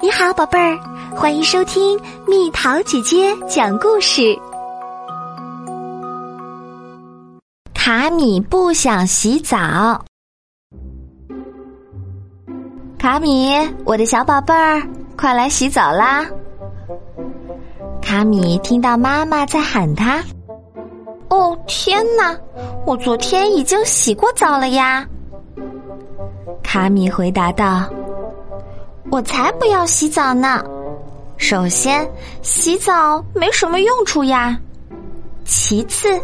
[0.00, 0.78] 你好，宝贝儿，
[1.16, 4.38] 欢迎收听蜜桃姐姐讲故事。
[7.74, 9.56] 卡米不想洗澡。
[12.96, 13.52] 卡米，
[13.84, 14.80] 我的小宝贝儿，
[15.16, 16.24] 快来洗澡啦！
[18.00, 20.22] 卡米听到妈妈在喊他。
[21.28, 22.38] 哦，天哪！
[22.86, 25.04] 我昨天已经洗过澡了呀。
[26.62, 27.84] 卡米回答道。
[29.10, 30.62] 我才不要洗澡呢！
[31.38, 32.06] 首先，
[32.42, 34.58] 洗澡没什么用处呀。
[35.44, 36.20] 其次，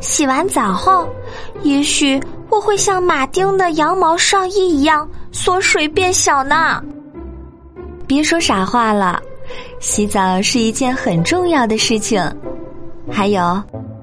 [0.00, 1.08] 洗完澡后，
[1.62, 6.82] 也许我会像马丁的羊毛上衣一样缩水变小呢。
[8.06, 9.22] 别说傻话了，
[9.80, 12.22] 洗澡是一件很重要的事情。
[13.10, 13.62] 还有，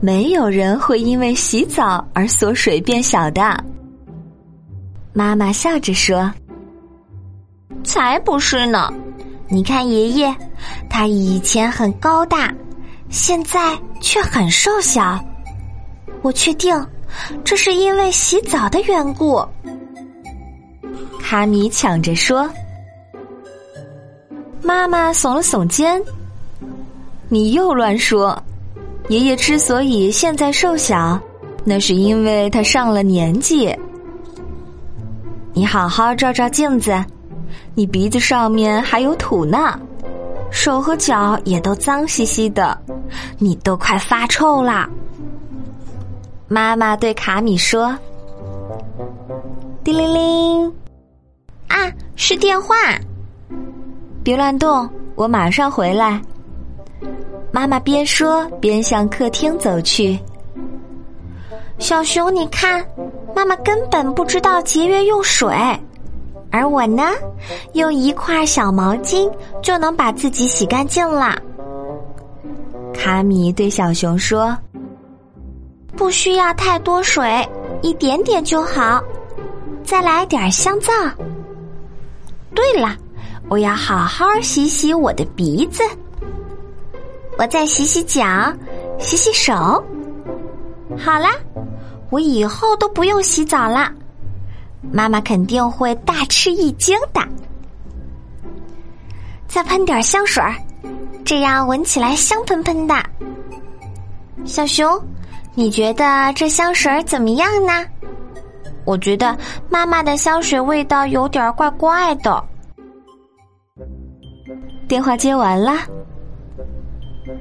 [0.00, 3.62] 没有人会因为洗澡而缩水变小的。
[5.12, 6.32] 妈妈笑着说。
[7.86, 8.92] 才不是呢！
[9.48, 10.34] 你看爷爷，
[10.90, 12.52] 他以前很高大，
[13.08, 15.18] 现在却很瘦小。
[16.20, 16.86] 我确定，
[17.44, 19.40] 这是因为洗澡的缘故。
[21.22, 22.50] 卡米抢着说。
[24.62, 26.02] 妈妈耸了耸肩
[27.30, 28.36] ：“你又乱说！
[29.08, 31.16] 爷爷之所以现在瘦小，
[31.64, 33.72] 那是因为他上了年纪。
[35.52, 36.92] 你好好照照镜子。”
[37.78, 39.78] 你鼻子上面还有土呢，
[40.50, 42.76] 手和脚也都脏兮兮的，
[43.38, 44.88] 你都快发臭啦。
[46.48, 47.94] 妈妈对卡米说
[49.84, 50.74] ：“叮铃铃，
[51.68, 52.74] 啊，是电话。
[54.24, 56.18] 别乱动，我马上回来。”
[57.52, 60.18] 妈妈边说边向客厅走去。
[61.78, 62.82] 小熊，你看，
[63.34, 65.54] 妈妈根本不知道节约用水。
[66.56, 67.02] 而我呢，
[67.74, 69.30] 用一块小毛巾
[69.62, 71.36] 就能把自己洗干净了。
[72.94, 74.56] 卡米对小熊说
[75.94, 77.46] ：“不需要太多水，
[77.82, 79.04] 一点点就好。
[79.84, 80.92] 再来点香皂。
[82.54, 82.96] 对了，
[83.50, 85.82] 我要好好洗洗我的鼻子。
[87.38, 88.24] 我再洗洗脚，
[88.98, 89.52] 洗洗手。
[90.96, 91.32] 好啦，
[92.08, 93.92] 我以后都不用洗澡了。”
[94.92, 97.20] 妈妈肯定会大吃一惊的。
[99.46, 100.54] 再喷点香水儿，
[101.24, 102.94] 这样闻起来香喷喷的。
[104.44, 105.00] 小熊，
[105.54, 107.84] 你觉得这香水怎么样呢？
[108.84, 109.36] 我觉得
[109.68, 112.44] 妈妈的香水味道有点怪怪的。
[114.86, 115.72] 电话接完了，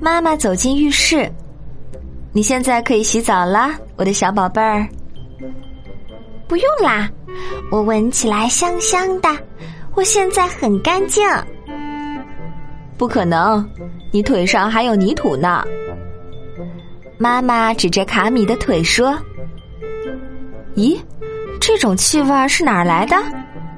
[0.00, 1.28] 妈妈走进浴室。
[2.32, 4.86] 你现在可以洗澡啦，我的小宝贝儿。
[6.52, 7.08] 不用啦，
[7.70, 9.30] 我闻起来香香的，
[9.94, 11.26] 我现在很干净。
[12.98, 13.66] 不可能，
[14.10, 15.64] 你腿上还有泥土呢。
[17.16, 19.18] 妈妈指着卡米的腿说
[20.76, 21.00] ：“咦，
[21.58, 23.16] 这种气味是哪儿来的？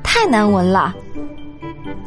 [0.02, 0.92] 太难闻了。”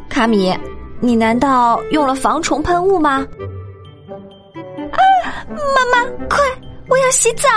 [0.06, 0.54] 卡米，
[1.00, 3.26] 你难道用了防虫喷雾吗？
[4.92, 5.00] 啊，
[5.48, 6.44] 妈妈，快，
[6.90, 7.48] 我要洗澡。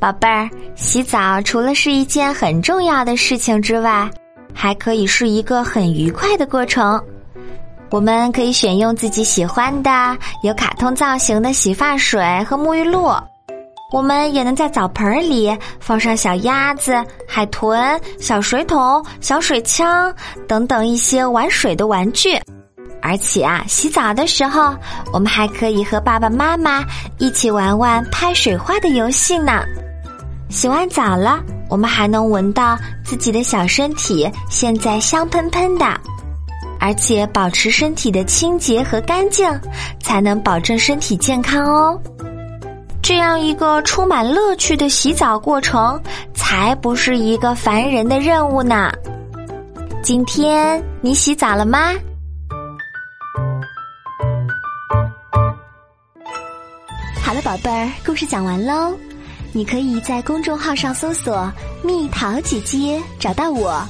[0.00, 4.10] 宝贝儿，洗澡除了是一件很重要的事情之外，
[4.54, 6.98] 还可以是一个很愉快的过程。
[7.90, 13.14] 我们可以选用自己喜欢的有卡通造型的洗发水和沐浴露，
[13.92, 16.94] 我们也能在澡盆里放上小鸭子、
[17.28, 20.10] 海豚、小水桶、小水枪
[20.48, 22.40] 等等一些玩水的玩具。
[23.02, 24.74] 而且啊，洗澡的时候，
[25.12, 26.82] 我们还可以和爸爸妈妈
[27.18, 29.62] 一起玩玩拍水花的游戏呢。
[30.50, 35.86] 洗完澡了，我们还能闻到自己的小身体现在香喷喷的，
[36.80, 39.48] 而且保持身体的清洁和干净，
[40.00, 41.98] 才能保证身体健康哦。
[43.00, 46.00] 这样一个充满乐趣的洗澡过程，
[46.34, 48.90] 才不是一个烦人的任务呢。
[50.02, 51.92] 今天你洗澡了吗？
[57.22, 58.92] 好了，宝贝儿，故事讲完喽。
[59.52, 61.52] 你可以在公众号上搜索
[61.82, 63.84] “蜜桃姐姐”找到我，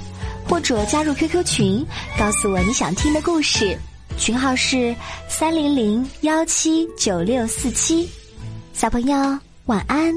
[0.49, 1.87] 或者加入 QQ 群，
[2.19, 3.79] 告诉我你想听的故事。
[4.17, 4.95] 群号是
[5.29, 8.09] 三零零幺七九六四七。
[8.73, 10.15] 小朋友，晚安。